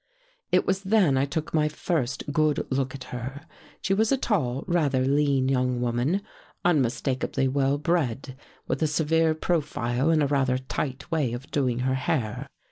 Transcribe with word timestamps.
It 0.51 0.65
was 0.65 0.81
then 0.81 1.15
I 1.15 1.25
took 1.25 1.53
my 1.53 1.67
first 1.69 2.23
good 2.33 2.65
look 2.71 2.95
at 2.95 3.03
her. 3.13 3.45
She 3.83 3.93
was 3.93 4.11
a 4.11 4.17
tall, 4.17 4.63
rather 4.65 5.05
lean 5.05 5.47
young 5.47 5.79
woman, 5.79 6.23
unmistakably 6.65 7.47
well 7.47 7.77
bred, 7.77 8.35
with 8.67 8.81
a 8.81 8.87
severe 8.87 9.35
profile 9.35 10.09
and 10.09 10.23
a 10.23 10.27
rather 10.27 10.57
tight 10.57 11.11
way 11.11 11.33
of 11.33 11.51
doing 11.51 11.81
her 11.81 11.93
hair. 11.93 12.47